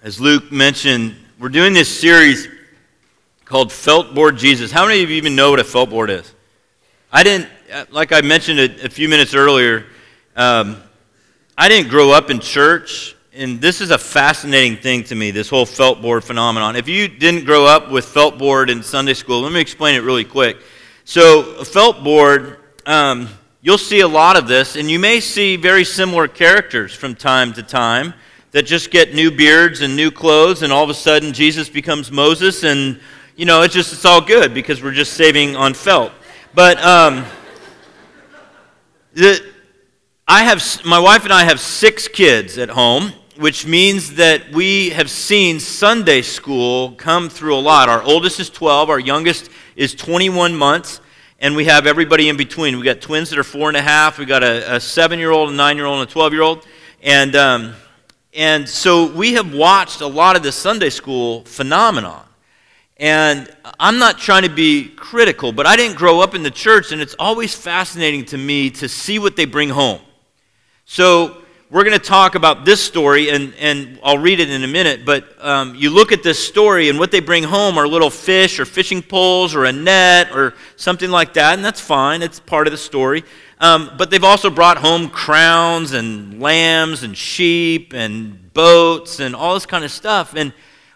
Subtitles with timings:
[0.00, 2.46] As Luke mentioned, we're doing this series
[3.44, 4.70] called Felt Board Jesus.
[4.70, 6.32] How many of you even know what a felt board is?
[7.10, 9.86] I didn't, uh, like I mentioned a, a few minutes earlier,
[10.36, 10.80] um,
[11.56, 15.48] I didn't grow up in church, and this is a fascinating thing to me, this
[15.48, 16.76] whole felt board phenomenon.
[16.76, 20.04] If you didn't grow up with felt board in Sunday school, let me explain it
[20.04, 20.58] really quick.
[21.06, 23.28] So, a felt board, um,
[23.62, 27.52] you'll see a lot of this, and you may see very similar characters from time
[27.54, 28.14] to time
[28.52, 32.10] that just get new beards and new clothes, and all of a sudden Jesus becomes
[32.10, 33.00] Moses, and
[33.36, 36.12] you know, it's just it's all good because we're just saving on felt.
[36.54, 37.24] But um,
[39.12, 39.40] the,
[40.26, 44.90] I have my wife and I have six kids at home, which means that we
[44.90, 47.88] have seen Sunday school come through a lot.
[47.88, 51.00] Our oldest is 12, our youngest is 21 months,
[51.38, 52.76] and we have everybody in between.
[52.78, 54.18] We got twins that are four and a half.
[54.18, 56.66] We got a, a seven-year-old, a nine-year-old, and a 12-year-old,
[57.02, 57.74] and um,
[58.38, 62.24] and so we have watched a lot of the Sunday school phenomenon.
[62.96, 66.92] And I'm not trying to be critical, but I didn't grow up in the church,
[66.92, 70.00] and it's always fascinating to me to see what they bring home.
[70.84, 74.66] So we're going to talk about this story, and, and I'll read it in a
[74.66, 75.04] minute.
[75.04, 78.58] But um, you look at this story, and what they bring home are little fish
[78.58, 82.22] or fishing poles or a net or something like that, and that's fine.
[82.22, 83.22] It's part of the story.
[83.60, 89.52] Um, but they've also brought home crowns and lambs and sheep and boats and all
[89.52, 90.34] this kind of stuff.
[90.34, 90.54] And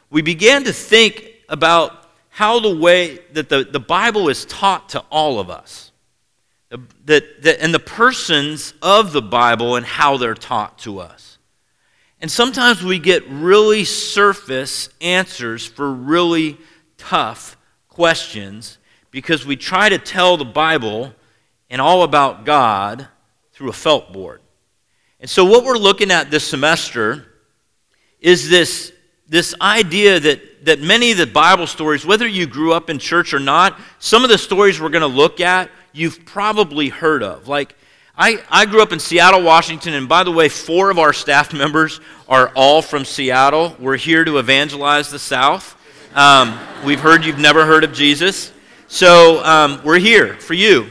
[0.08, 5.00] we began to think about how the way that the, the Bible is taught to
[5.10, 5.91] all of us.
[7.04, 11.38] That, and the persons of the Bible and how they're taught to us.
[12.20, 16.56] And sometimes we get really surface answers for really
[16.96, 17.56] tough
[17.88, 18.78] questions
[19.10, 21.12] because we try to tell the Bible
[21.68, 23.08] and all about God
[23.52, 24.40] through a felt board.
[25.20, 27.26] And so, what we're looking at this semester
[28.20, 28.92] is this,
[29.28, 33.34] this idea that, that many of the Bible stories, whether you grew up in church
[33.34, 37.48] or not, some of the stories we're going to look at, you've probably heard of.
[37.48, 37.74] Like,
[38.17, 41.52] I, I grew up in Seattle, Washington, and by the way, four of our staff
[41.52, 43.74] members are all from Seattle.
[43.78, 45.77] We're here to evangelize the South.
[46.14, 48.52] Um, we've heard you've never heard of Jesus.
[48.86, 50.90] So um, we're here for you.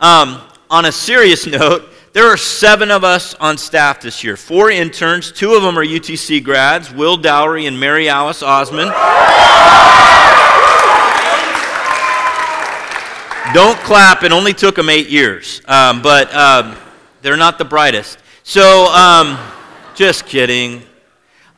[0.00, 0.40] Um,
[0.70, 4.36] on a serious note, there are seven of us on staff this year.
[4.36, 8.90] Four interns, two of them are UTC grads, Will Dowry and Mary Alice Osmond.
[13.52, 16.76] Don't clap, it only took them eight years, um, but um,
[17.20, 18.18] they're not the brightest.
[18.44, 19.38] So, um,
[19.94, 20.82] just kidding.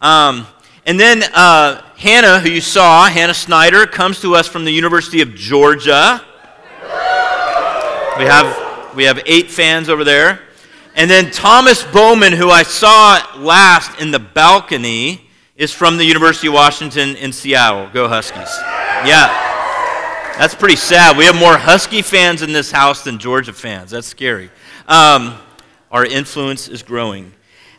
[0.03, 0.47] Um,
[0.87, 5.21] and then uh, Hannah, who you saw, Hannah Snyder, comes to us from the University
[5.21, 6.21] of Georgia.
[8.19, 10.41] We have, we have eight fans over there.
[10.97, 16.49] And then Thomas Bowman, who I saw last in the balcony, is from the University
[16.49, 17.89] of Washington in Seattle.
[17.93, 18.51] Go Huskies.
[19.07, 19.44] Yeah.
[20.37, 21.17] That's pretty sad.
[21.17, 23.93] We have more Husky fans in this house than Georgia fans.
[23.93, 24.51] That's scary.
[24.89, 25.39] Um,
[25.93, 27.33] our influence is growing.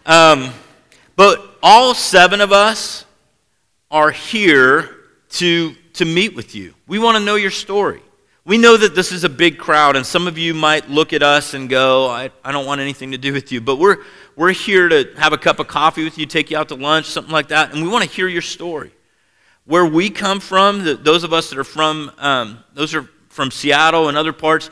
[0.05, 0.51] Um,
[1.17, 3.03] but all seven of us
[3.91, 4.95] are here
[5.31, 6.73] to, to meet with you.
[6.88, 8.01] We want to know your story.
[8.45, 11.23] We know that this is a big crowd, and some of you might look at
[11.23, 13.59] us and go, I, I don't want anything to do with you.
[13.59, 13.97] But we're,
[14.37, 17.07] we're here to have a cup of coffee with you, take you out to lunch,
[17.07, 18.93] something like that, and we want to hear your story.
[19.66, 23.52] Where we come from, the, those of us that are from, um, those are from
[23.52, 24.70] Seattle and other parts,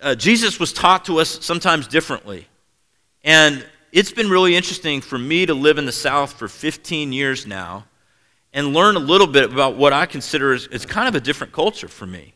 [0.00, 2.46] uh, Jesus was taught to us sometimes differently.
[3.22, 7.46] And it's been really interesting for me to live in the South for 15 years
[7.46, 7.86] now
[8.52, 11.52] and learn a little bit about what I consider is, is kind of a different
[11.52, 12.34] culture for me.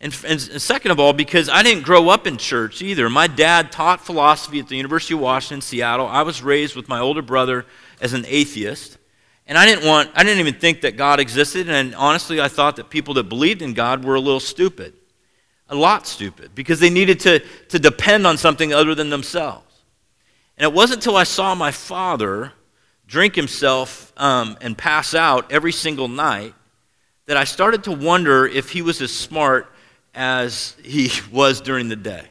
[0.00, 3.08] And, and, second of all, because I didn't grow up in church either.
[3.08, 6.06] My dad taught philosophy at the University of Washington, Seattle.
[6.06, 7.64] I was raised with my older brother
[8.00, 8.98] as an atheist.
[9.46, 11.68] And I didn't want, I didn't even think that God existed.
[11.68, 14.94] And honestly, I thought that people that believed in God were a little stupid.
[15.68, 16.54] A lot stupid.
[16.54, 19.64] Because they needed to, to depend on something other than themselves.
[20.56, 22.52] And it wasn't until I saw my father
[23.06, 26.54] drink himself um, and pass out every single night
[27.26, 29.70] that I started to wonder if he was as smart
[30.14, 32.24] as he was during the day.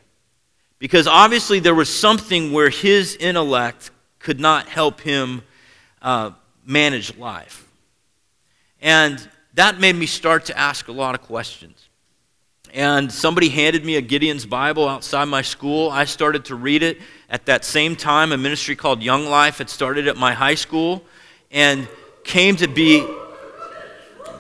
[0.79, 5.43] Because obviously there was something where his intellect could not help him
[6.01, 6.31] uh,
[6.65, 7.67] manage life.
[8.81, 11.89] And that made me start to ask a lot of questions.
[12.73, 15.91] And somebody handed me a Gideon's Bible outside my school.
[15.91, 16.99] I started to read it.
[17.29, 21.03] At that same time, a ministry called Young Life had started at my high school
[21.51, 21.87] and
[22.23, 23.05] came to be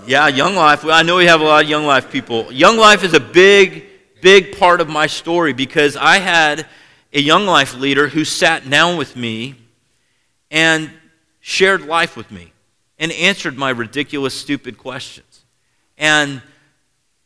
[0.05, 0.83] yeah, Young Life.
[0.83, 2.51] I know we have a lot of Young Life people.
[2.51, 3.85] Young Life is a big,
[4.21, 6.65] big part of my story because I had
[7.13, 9.55] a Young Life leader who sat down with me
[10.51, 10.91] and
[11.45, 12.53] shared life with me.
[12.99, 15.43] and answered my ridiculous, stupid questions.
[15.97, 16.41] And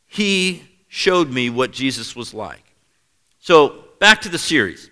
[0.08, 2.64] he showed me what Jesus was like.
[3.40, 4.90] So, back to the series.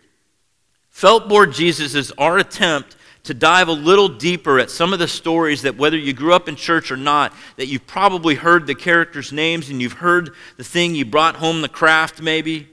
[0.90, 5.08] Felt Board Jesus is our attempt to dive a little deeper at some of the
[5.08, 8.76] stories that, whether you grew up in church or not, that you've probably heard the
[8.76, 12.70] characters' names and you've heard the thing you brought home the craft, maybe.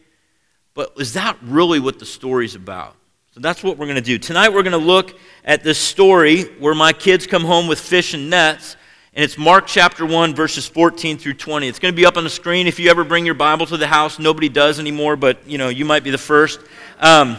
[0.75, 2.97] But is that really what the story's about?
[3.35, 4.19] So that's what we're going to do.
[4.19, 8.13] Tonight we're going to look at this story where my kids come home with fish
[8.13, 8.77] and nets.
[9.15, 11.67] And it's Mark chapter 1, verses 14 through 20.
[11.67, 12.67] It's going to be up on the screen.
[12.67, 15.71] If you ever bring your Bible to the house, nobody does anymore, but you know,
[15.71, 16.61] you might be the first.
[17.01, 17.39] Um,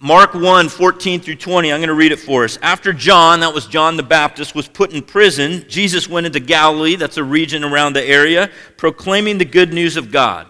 [0.00, 2.58] Mark 1, 14 through 20, I'm going to read it for us.
[2.60, 6.96] After John, that was John the Baptist, was put in prison, Jesus went into Galilee,
[6.96, 10.46] that's a region around the area, proclaiming the good news of God.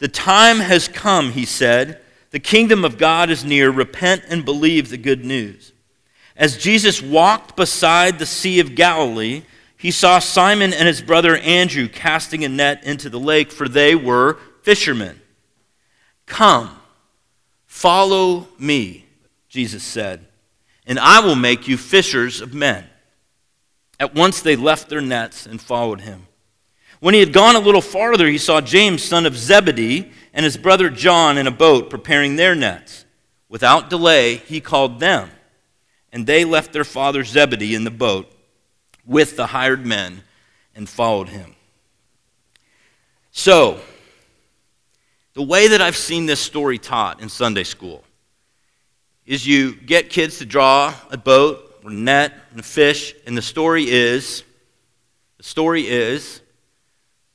[0.00, 2.02] The time has come, he said.
[2.30, 3.70] The kingdom of God is near.
[3.70, 5.72] Repent and believe the good news.
[6.36, 9.42] As Jesus walked beside the Sea of Galilee,
[9.76, 13.94] he saw Simon and his brother Andrew casting a net into the lake, for they
[13.94, 15.20] were fishermen.
[16.26, 16.80] Come
[17.70, 19.06] Follow me,
[19.48, 20.26] Jesus said,
[20.84, 22.84] and I will make you fishers of men.
[24.00, 26.26] At once they left their nets and followed him.
[26.98, 30.56] When he had gone a little farther, he saw James, son of Zebedee, and his
[30.56, 33.04] brother John in a boat preparing their nets.
[33.48, 35.30] Without delay, he called them,
[36.12, 38.30] and they left their father Zebedee in the boat
[39.04, 40.22] with the hired men
[40.74, 41.56] and followed him.
[43.32, 43.80] So,
[45.34, 48.04] the way that I've seen this story taught in Sunday school
[49.26, 53.42] is you get kids to draw a boat or net and a fish, and the
[53.42, 54.44] story is
[55.38, 56.40] the story is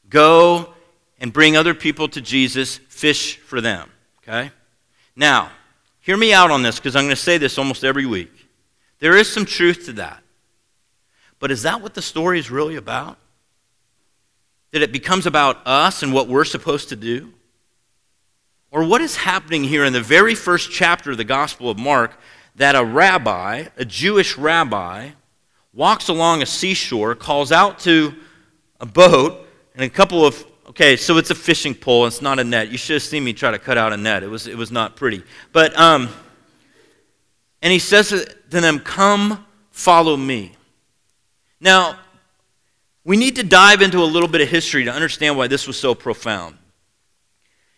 [0.09, 0.73] go
[1.19, 3.89] and bring other people to Jesus, fish for them.
[4.23, 4.51] Okay?
[5.17, 5.51] Now,
[5.99, 8.31] hear me out on this because I'm going to say this almost every week.
[8.99, 10.23] There is some truth to that.
[11.39, 13.17] But is that what the story is really about?
[14.71, 17.33] That it becomes about us and what we're supposed to do?
[18.71, 22.17] Or what is happening here in the very first chapter of the Gospel of Mark
[22.55, 25.09] that a rabbi, a Jewish rabbi,
[25.73, 28.15] walks along a seashore, calls out to
[28.79, 29.45] a boat,
[29.75, 32.69] and a couple of okay, so it's a fishing pole, it's not a net.
[32.69, 34.23] You should have seen me try to cut out a net.
[34.23, 35.23] It was it was not pretty.
[35.51, 36.09] But um
[37.65, 40.55] and he says to them, Come follow me.
[41.59, 41.97] Now,
[43.03, 45.75] we need to dive into a little bit of history to understand why this was
[45.75, 46.57] so profound.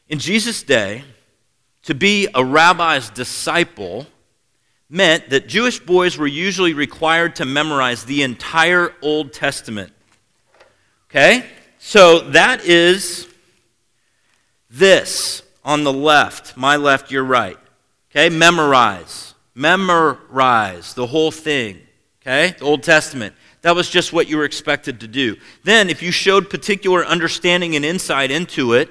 [0.09, 1.03] In Jesus' day,
[1.83, 4.07] to be a rabbi's disciple
[4.89, 9.93] meant that Jewish boys were usually required to memorize the entire Old Testament.
[11.09, 11.45] Okay?
[11.79, 13.27] So that is
[14.69, 17.57] this on the left, my left, your right.
[18.11, 18.29] Okay?
[18.29, 19.33] Memorize.
[19.53, 21.81] Memorize the whole thing.
[22.21, 22.55] Okay?
[22.57, 23.35] The Old Testament.
[23.61, 25.35] That was just what you were expected to do.
[25.63, 28.89] Then, if you showed particular understanding and insight into it,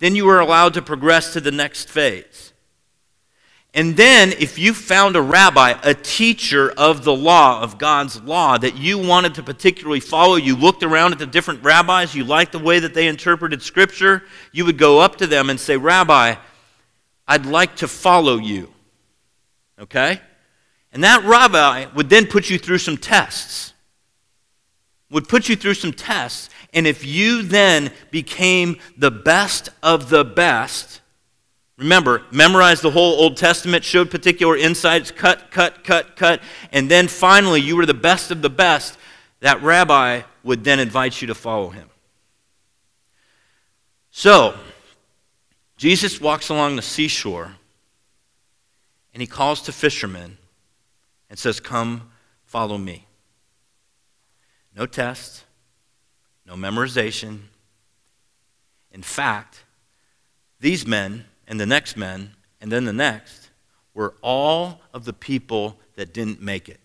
[0.00, 2.47] then you were allowed to progress to the next phase.
[3.74, 8.56] And then, if you found a rabbi, a teacher of the law, of God's law,
[8.58, 12.52] that you wanted to particularly follow, you looked around at the different rabbis, you liked
[12.52, 16.34] the way that they interpreted Scripture, you would go up to them and say, Rabbi,
[17.26, 18.72] I'd like to follow you.
[19.78, 20.20] Okay?
[20.92, 23.74] And that rabbi would then put you through some tests.
[25.10, 30.24] Would put you through some tests and if you then became the best of the
[30.24, 31.00] best,
[31.78, 36.42] remember, memorize the whole Old Testament, showed particular insights, cut, cut, cut, cut,
[36.72, 38.98] and then finally you were the best of the best,
[39.40, 41.88] that rabbi would then invite you to follow him.
[44.10, 44.56] So,
[45.76, 47.54] Jesus walks along the seashore
[49.14, 50.36] and he calls to fishermen
[51.30, 52.10] and says, Come,
[52.44, 53.06] follow me.
[54.76, 55.44] No test,
[56.44, 57.42] no memorization.
[58.90, 59.64] In fact,
[60.58, 63.48] these men and the next men and then the next
[63.94, 66.78] were all of the people that didn't make it.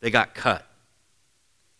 [0.00, 0.66] They got cut.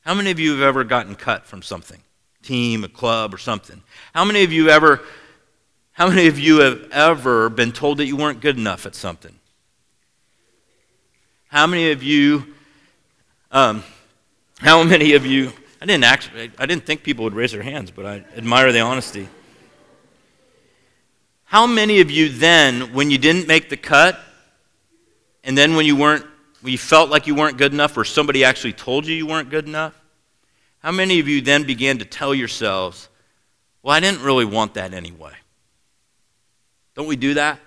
[0.02, 2.00] How many of you have ever gotten cut from something?
[2.42, 3.82] Team, a club, or something.
[4.14, 5.02] How many of you ever
[5.92, 9.34] how many of you have ever been told that you weren't good enough at something?
[11.48, 12.54] How many of you
[13.50, 13.82] um,
[14.60, 17.90] how many of you I didn't actually, I didn't think people would raise their hands,
[17.90, 19.28] but I admire the honesty.
[21.50, 24.20] How many of you then, when you didn't make the cut,
[25.42, 26.24] and then when you weren't,
[26.60, 29.50] when you felt like you weren't good enough, or somebody actually told you you weren't
[29.50, 30.00] good enough,
[30.78, 33.08] how many of you then began to tell yourselves,
[33.82, 35.32] well, I didn't really want that anyway?
[36.94, 37.58] Don't we do that?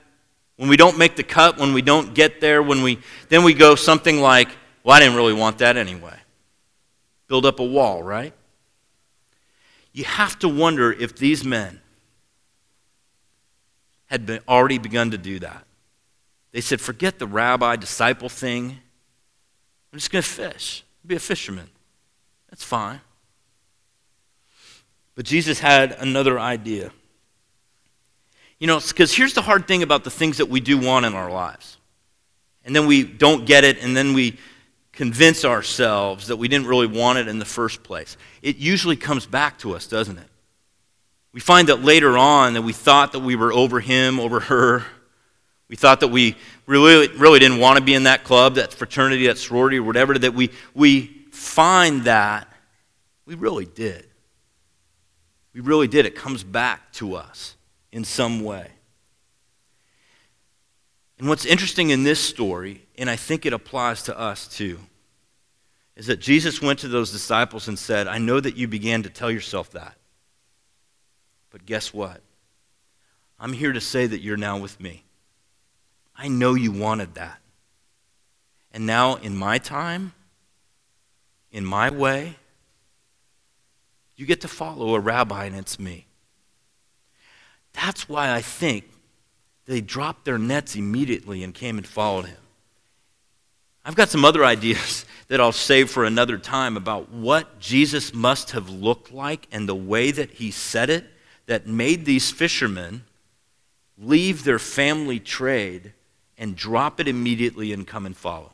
[0.55, 3.53] When we don't make the cut, when we don't get there, when we then we
[3.53, 4.47] go something like,
[4.85, 6.17] Well, I didn't really want that anyway.
[7.27, 8.33] Build up a wall, right?
[9.91, 11.81] You have to wonder if these men
[14.13, 15.65] had been, already begun to do that.
[16.51, 18.77] They said, forget the rabbi disciple thing.
[19.91, 21.67] I'm just going to fish, be a fisherman.
[22.51, 23.01] That's fine.
[25.15, 26.91] But Jesus had another idea.
[28.59, 31.15] You know, because here's the hard thing about the things that we do want in
[31.15, 31.77] our lives.
[32.63, 34.37] And then we don't get it, and then we
[34.91, 38.15] convince ourselves that we didn't really want it in the first place.
[38.43, 40.27] It usually comes back to us, doesn't it?
[41.33, 44.85] We find that later on that we thought that we were over him, over her.
[45.67, 46.35] We thought that we
[46.67, 50.17] really, really didn't want to be in that club, that fraternity, that sorority, or whatever,
[50.17, 52.47] that we, we find that
[53.25, 54.07] we really did.
[55.53, 56.05] We really did.
[56.05, 57.55] It comes back to us
[57.91, 58.69] in some way.
[61.17, 64.79] And what's interesting in this story, and I think it applies to us too,
[65.95, 69.09] is that Jesus went to those disciples and said, I know that you began to
[69.09, 69.95] tell yourself that.
[71.53, 72.19] But guess what?
[73.39, 75.03] I'm here to say that you're now with me.
[76.17, 77.39] I know you wanted that.
[78.73, 80.13] And now, in my time,
[81.51, 82.37] in my way,
[84.15, 86.07] you get to follow a rabbi, and it's me.
[87.73, 88.85] That's why I think
[89.67, 92.37] they dropped their nets immediately and came and followed him.
[93.85, 98.51] I've got some other ideas that I'll save for another time about what Jesus must
[98.51, 101.12] have looked like and the way that he said it
[101.45, 103.03] that made these fishermen
[103.97, 105.93] leave their family trade
[106.37, 108.51] and drop it immediately and come and follow.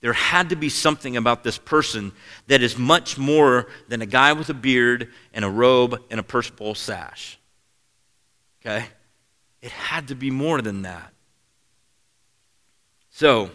[0.00, 2.12] There had to be something about this person
[2.48, 6.22] that is much more than a guy with a beard and a robe and a
[6.22, 7.38] purple sash.
[8.60, 8.86] Okay?
[9.62, 11.12] It had to be more than that.
[13.10, 13.50] So,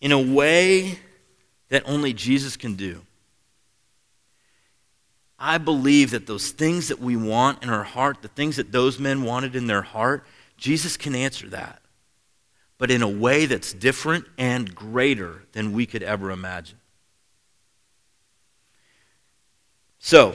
[0.00, 0.98] in a way
[1.68, 3.02] that only Jesus can do,
[5.42, 8.98] I believe that those things that we want in our heart, the things that those
[8.98, 10.26] men wanted in their heart,
[10.58, 11.80] Jesus can answer that.
[12.76, 16.78] But in a way that's different and greater than we could ever imagine.
[19.98, 20.34] So,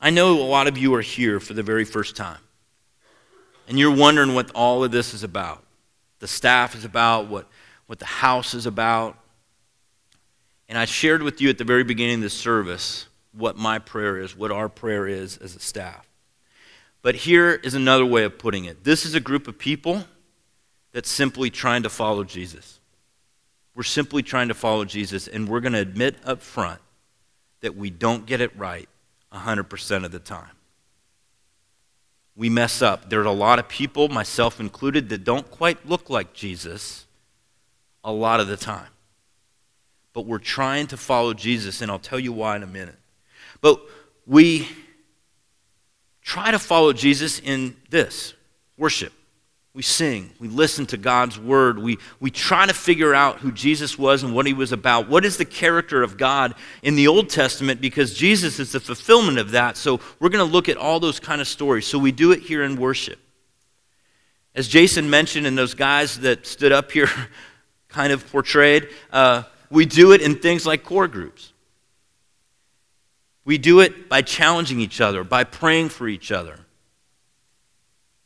[0.00, 2.40] I know a lot of you are here for the very first time.
[3.68, 5.62] And you're wondering what all of this is about.
[6.20, 7.46] The staff is about, what,
[7.86, 9.18] what the house is about.
[10.70, 14.18] And I shared with you at the very beginning of the service what my prayer
[14.18, 16.08] is, what our prayer is as a staff.
[17.02, 20.04] But here is another way of putting it this is a group of people
[20.92, 22.78] that's simply trying to follow Jesus.
[23.74, 26.80] We're simply trying to follow Jesus, and we're going to admit up front
[27.62, 28.88] that we don't get it right
[29.32, 30.56] 100% of the time.
[32.36, 33.10] We mess up.
[33.10, 37.06] There's a lot of people, myself included, that don't quite look like Jesus
[38.04, 38.88] a lot of the time.
[40.12, 42.96] But we're trying to follow Jesus, and I'll tell you why in a minute.
[43.60, 43.80] But
[44.26, 44.68] we
[46.22, 48.34] try to follow Jesus in this
[48.76, 49.12] worship.
[49.72, 53.96] We sing, we listen to God's word, we, we try to figure out who Jesus
[53.96, 55.08] was and what he was about.
[55.08, 57.80] What is the character of God in the Old Testament?
[57.80, 59.76] Because Jesus is the fulfillment of that.
[59.76, 61.86] So we're going to look at all those kind of stories.
[61.86, 63.20] So we do it here in worship.
[64.56, 67.08] As Jason mentioned, and those guys that stood up here
[67.88, 71.52] kind of portrayed, uh, we do it in things like core groups.
[73.44, 76.60] We do it by challenging each other, by praying for each other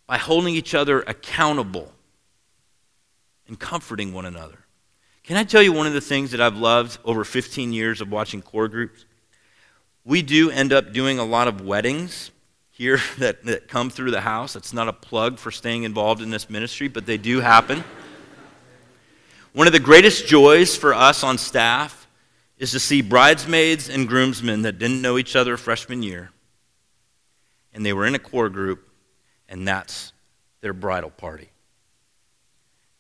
[0.07, 1.93] by holding each other accountable
[3.49, 4.59] and comforting one another.
[5.23, 8.11] Can I tell you one of the things that I've loved over 15 years of
[8.11, 9.07] watching core groups?
[10.05, 12.31] We do end up doing a lot of weddings
[12.71, 14.57] here that, that come through the house.
[14.57, 17.83] It's not a plug for staying involved in this ministry, but they do happen.
[19.55, 22.09] One of the greatest joys for us on staff
[22.59, 26.31] is to see bridesmaids and groomsmen that didn't know each other freshman year,
[27.73, 28.89] and they were in a core group,
[29.49, 30.13] and that's
[30.61, 31.51] their bridal party.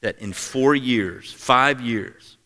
[0.00, 2.36] That in four years, five years,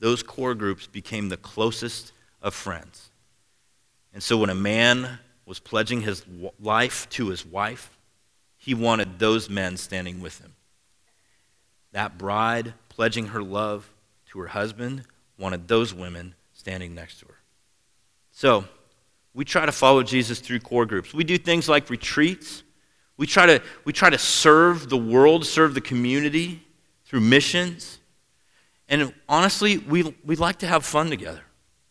[0.00, 2.10] those core groups became the closest
[2.42, 3.10] of friends.
[4.12, 6.24] And so when a man was pledging his
[6.60, 7.96] life to his wife,
[8.56, 10.52] he wanted those men standing with him.
[11.92, 13.90] That bride pledging her love
[14.30, 15.04] to her husband
[15.38, 17.38] wanted those women standing next to her.
[18.30, 18.64] So,
[19.34, 21.14] we try to follow Jesus through core groups.
[21.14, 22.62] We do things like retreats
[23.16, 26.60] we try to, we try to serve the world, serve the community
[27.04, 27.98] through missions.
[28.88, 31.42] And honestly, we, we like to have fun together.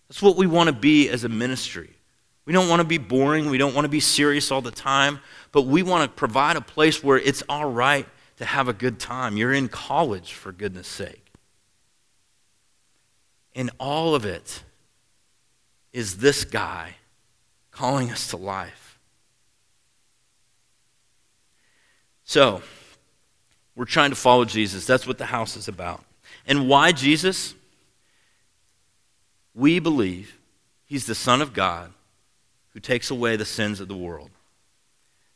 [0.10, 1.90] That's what we want to be as a ministry.
[2.46, 3.50] We don't want to be boring.
[3.50, 5.20] We don't want to be serious all the time.
[5.52, 8.06] But we want to provide a place where it's all right
[8.42, 9.38] to have a good time.
[9.38, 11.32] You're in college, for goodness sake.
[13.54, 14.64] And all of it
[15.94, 16.96] is this guy
[17.70, 18.98] calling us to life.
[22.24, 22.64] So,
[23.76, 24.88] we're trying to follow Jesus.
[24.88, 26.04] That's what the house is about.
[26.48, 27.54] And why Jesus?
[29.54, 30.36] We believe
[30.86, 31.94] he's the Son of God
[32.74, 34.32] who takes away the sins of the world.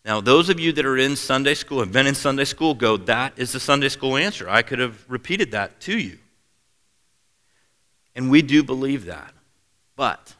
[0.06, 2.96] Now, those of you that are in Sunday school, have been in Sunday school, go,
[2.96, 4.48] that is the Sunday school answer.
[4.48, 6.20] I could have repeated that to you.
[8.16, 9.34] And we do believe that.
[9.96, 10.36] But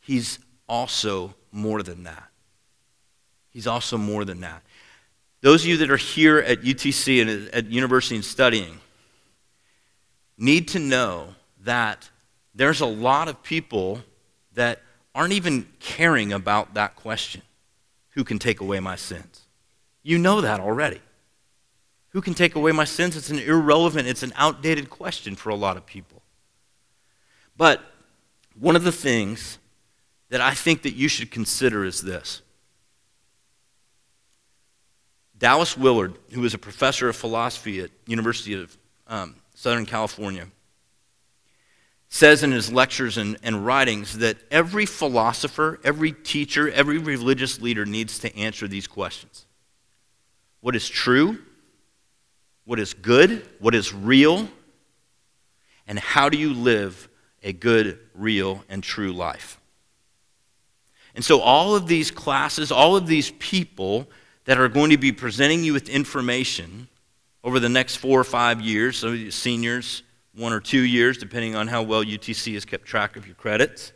[0.00, 2.28] he's also more than that.
[3.50, 4.64] He's also more than that.
[5.40, 8.80] Those of you that are here at UTC and at university and studying
[10.36, 12.10] need to know that
[12.56, 14.00] there's a lot of people
[14.54, 14.82] that
[15.14, 17.42] aren't even caring about that question.
[18.14, 19.42] Who can take away my sins?
[20.02, 21.00] You know that already.
[22.10, 23.16] Who can take away my sins?
[23.16, 26.22] It's an irrelevant, it's an outdated question for a lot of people.
[27.56, 27.80] But
[28.58, 29.58] one of the things
[30.28, 32.42] that I think that you should consider is this.
[35.36, 38.76] Dallas Willard, who is a professor of philosophy at University of
[39.08, 40.46] um, Southern California,
[42.14, 47.84] says in his lectures and, and writings that every philosopher, every teacher, every religious leader
[47.84, 49.46] needs to answer these questions
[50.60, 51.38] What is true?
[52.66, 53.44] What is good?
[53.58, 54.48] What is real?
[55.88, 57.08] And how do you live
[57.42, 59.58] a good, real, and true life?
[61.16, 64.08] And so, all of these classes, all of these people
[64.44, 66.86] that are going to be presenting you with information
[67.42, 70.04] over the next four or five years, so seniors,
[70.36, 73.92] one or two years, depending on how well UTC has kept track of your credits.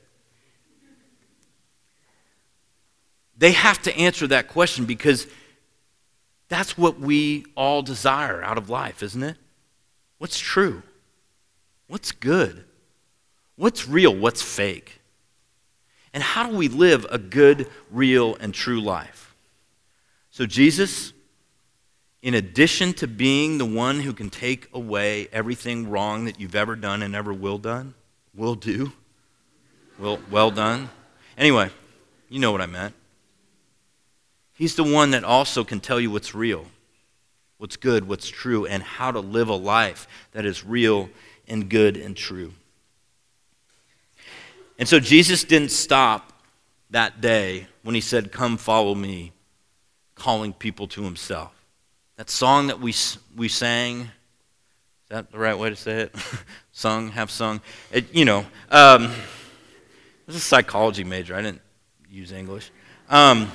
[3.37, 5.27] They have to answer that question because
[6.49, 9.37] that's what we all desire out of life, isn't it?
[10.19, 10.83] What's true?
[11.87, 12.65] What's good?
[13.57, 14.15] What's real?
[14.15, 15.01] What's fake?
[16.13, 19.37] And how do we live a good, real, and true life?
[20.31, 21.13] So, Jesus
[22.23, 26.75] in addition to being the one who can take away everything wrong that you've ever
[26.75, 27.95] done and ever will done,
[28.35, 28.93] will do,
[29.99, 30.91] will, well done.
[31.37, 31.71] Anyway,
[32.29, 32.95] you know what I meant.
[34.55, 36.67] He's the one that also can tell you what's real,
[37.59, 41.09] what's good, what's true, and how to live a life that is real
[41.47, 42.53] and good and true.
[44.79, 46.33] And so Jesus didn't stop
[46.91, 49.33] that day when he said, Come follow me,
[50.15, 51.58] calling people to himself.
[52.19, 52.93] That song that we,
[53.37, 54.09] we sang, is
[55.11, 56.17] that the right way to say it?
[56.73, 57.61] sung, have sung.
[57.93, 59.15] It, you know, um, I
[60.27, 61.37] was a psychology major.
[61.37, 61.61] I didn't
[62.11, 62.73] use English.
[63.09, 63.53] Um,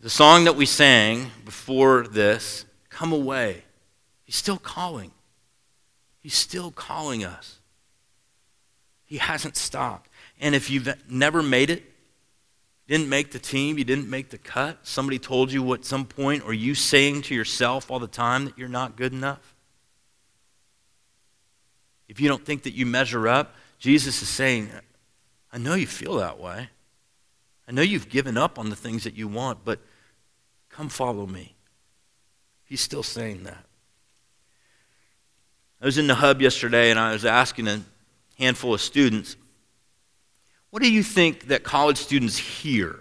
[0.00, 3.62] the song that we sang before this, Come Away,
[4.24, 5.12] he's still calling.
[6.18, 7.60] He's still calling us.
[9.04, 10.10] He hasn't stopped.
[10.40, 11.84] And if you've never made it,
[12.90, 16.44] didn't make the team, you didn't make the cut, somebody told you at some point,
[16.44, 19.54] or you saying to yourself all the time that you're not good enough?
[22.08, 24.70] If you don't think that you measure up, Jesus is saying,
[25.52, 26.68] I know you feel that way.
[27.68, 29.78] I know you've given up on the things that you want, but
[30.68, 31.54] come follow me.
[32.64, 33.64] He's still saying that.
[35.80, 37.82] I was in the hub yesterday and I was asking a
[38.36, 39.36] handful of students,
[40.70, 43.00] what do you think that college students hear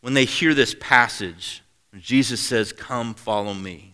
[0.00, 1.62] when they hear this passage?
[1.98, 3.92] Jesus says, Come, follow me.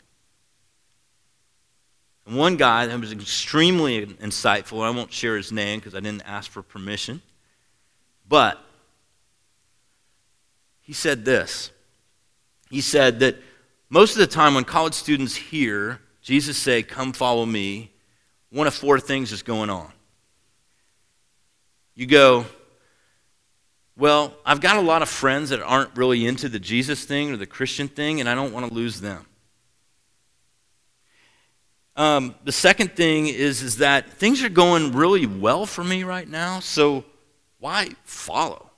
[2.26, 6.22] And one guy that was extremely insightful, I won't share his name because I didn't
[6.26, 7.20] ask for permission,
[8.28, 8.58] but
[10.80, 11.70] he said this.
[12.70, 13.36] He said that
[13.88, 17.90] most of the time when college students hear Jesus say, Come follow me,
[18.50, 19.90] one of four things is going on.
[21.94, 22.46] You go,
[23.96, 27.36] well, I've got a lot of friends that aren't really into the Jesus thing or
[27.36, 29.26] the Christian thing, and I don't want to lose them.
[31.96, 36.26] Um, the second thing is, is that things are going really well for me right
[36.26, 37.04] now, so
[37.58, 38.70] why follow?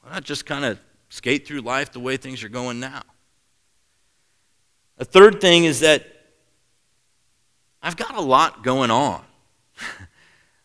[0.00, 0.78] Why not just kind of
[1.10, 3.02] skate through life the way things are going now?
[4.98, 6.06] A third thing is that
[7.82, 9.22] I've got a lot going on.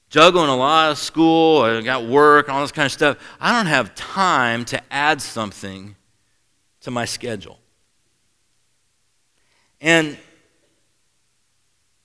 [0.10, 3.18] juggling a lot of school, I got work, all this kind of stuff.
[3.40, 5.96] I don't have time to add something
[6.82, 7.60] to my schedule.
[9.82, 10.18] And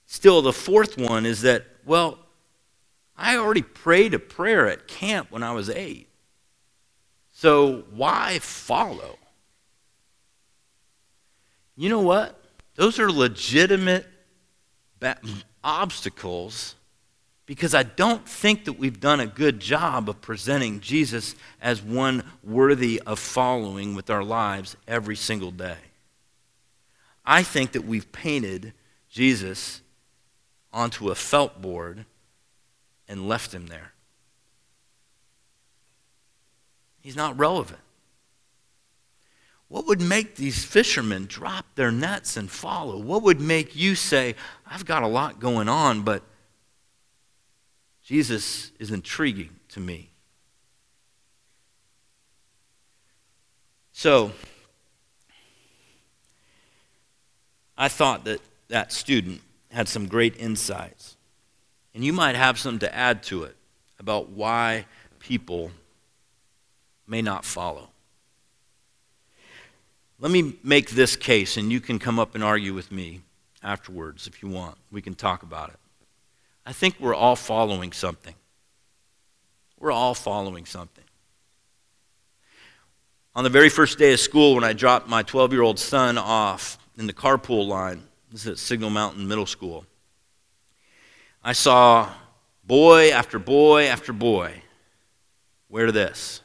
[0.05, 2.19] still, the fourth one is that, well,
[3.17, 6.09] I already prayed a prayer at camp when I was eight.
[7.31, 9.17] So why follow?
[11.75, 12.41] You know what?
[12.75, 14.05] Those are legitimate
[14.99, 15.19] ba-
[15.63, 16.75] obstacles
[17.45, 22.23] because I don't think that we've done a good job of presenting Jesus as one
[22.43, 25.77] worthy of following with our lives every single day.
[27.25, 28.73] I think that we've painted
[29.09, 29.81] Jesus
[30.73, 32.05] onto a felt board
[33.07, 33.93] and left him there.
[37.01, 37.79] He's not relevant.
[39.67, 42.97] What would make these fishermen drop their nets and follow?
[42.97, 46.23] What would make you say, I've got a lot going on, but
[48.05, 50.11] Jesus is intriguing to me?
[53.91, 54.31] So,
[57.75, 59.41] I thought that that student
[59.71, 61.17] had some great insights.
[61.95, 63.55] And you might have some to add to it
[63.99, 64.85] about why
[65.19, 65.71] people
[67.07, 67.89] may not follow.
[70.19, 73.21] Let me make this case, and you can come up and argue with me
[73.63, 74.77] afterwards if you want.
[74.91, 75.79] We can talk about it.
[76.65, 78.33] I think we're all following something.
[79.79, 81.03] We're all following something.
[83.35, 86.17] On the very first day of school, when I dropped my 12 year old son
[86.17, 89.85] off in the carpool line, this is at Signal Mountain Middle School,
[91.43, 92.11] I saw
[92.65, 94.63] boy after boy after boy
[95.69, 96.41] wear this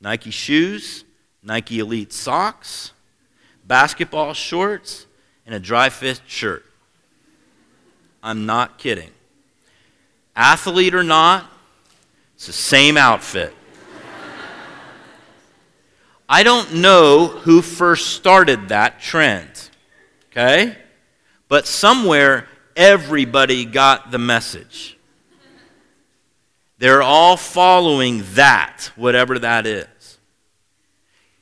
[0.00, 1.04] Nike shoes,
[1.42, 2.92] Nike Elite socks,
[3.64, 5.06] basketball shorts,
[5.44, 6.64] and a dry fit shirt.
[8.22, 9.10] I'm not kidding.
[10.36, 11.50] Athlete or not,
[12.34, 13.54] it's the same outfit.
[16.28, 19.70] I don't know who first started that trend,
[20.30, 20.76] okay?
[21.48, 24.98] But somewhere everybody got the message.
[26.78, 30.18] They're all following that, whatever that is.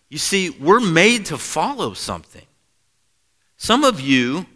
[0.08, 2.46] You see, we're made to follow something.
[3.56, 4.46] Some of you,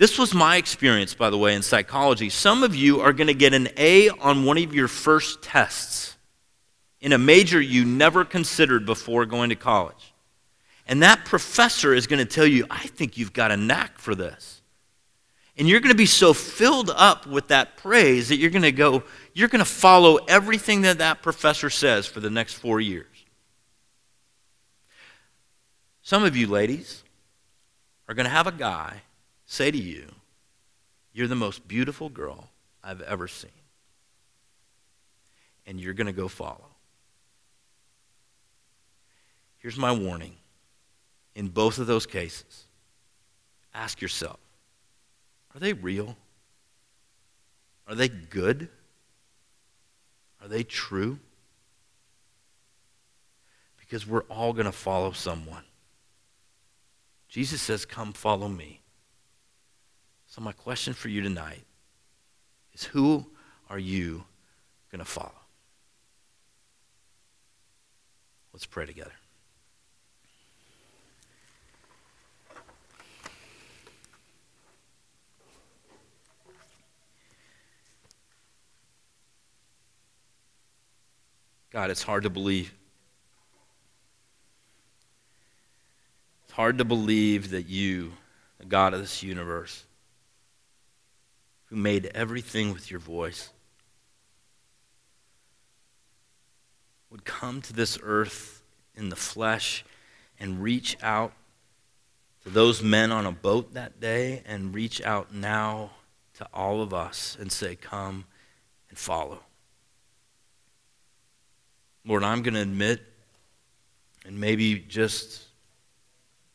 [0.00, 2.30] this was my experience, by the way, in psychology.
[2.30, 6.16] Some of you are going to get an A on one of your first tests
[7.02, 10.14] in a major you never considered before going to college.
[10.86, 14.14] And that professor is going to tell you, I think you've got a knack for
[14.14, 14.62] this.
[15.58, 18.72] And you're going to be so filled up with that praise that you're going to
[18.72, 19.02] go,
[19.34, 23.06] you're going to follow everything that that professor says for the next four years.
[26.00, 27.04] Some of you ladies
[28.08, 29.02] are going to have a guy
[29.50, 30.06] say to you,
[31.12, 32.48] You're the most beautiful girl
[32.84, 33.50] I've ever seen.
[35.66, 36.68] And you're going to go follow.
[39.58, 40.36] Here's my warning.
[41.34, 42.64] In both of those cases,
[43.74, 44.38] ask yourself
[45.54, 46.16] are they real?
[47.88, 48.68] Are they good?
[50.40, 51.18] Are they true?
[53.78, 55.64] Because we're all going to follow someone.
[57.28, 58.79] Jesus says, Come follow me.
[60.30, 61.64] So, my question for you tonight
[62.72, 63.26] is who
[63.68, 64.22] are you
[64.92, 65.32] going to follow?
[68.52, 69.10] Let's pray together.
[81.72, 82.72] God, it's hard to believe
[86.44, 88.12] It's hard to believe that you,
[88.58, 89.84] the God of this universe,
[91.70, 93.50] who made everything with your voice,
[97.10, 98.62] would come to this earth
[98.94, 99.84] in the flesh
[100.38, 101.32] and reach out
[102.42, 105.90] to those men on a boat that day and reach out now
[106.34, 108.24] to all of us and say, Come
[108.88, 109.40] and follow.
[112.04, 113.02] Lord, I'm going to admit,
[114.24, 115.42] and maybe just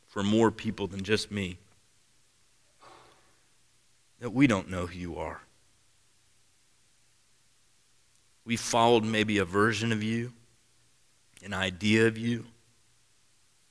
[0.07, 1.57] for more people than just me.
[4.19, 5.41] That we don't know who you are.
[8.45, 10.31] We followed maybe a version of you,
[11.43, 12.45] an idea of you,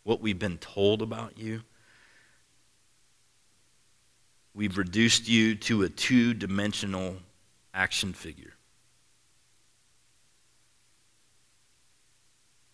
[0.02, 1.62] what we've been told about you.
[4.52, 7.16] We've reduced you to a two dimensional
[7.72, 8.52] action figure.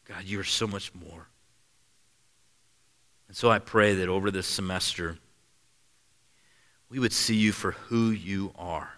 [0.05, 1.29] God, you are so much more.
[3.29, 5.19] And so I pray that over this semester,
[6.91, 8.95] we would see you for who you are.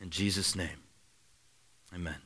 [0.00, 0.84] In Jesus' name,
[1.94, 2.25] amen.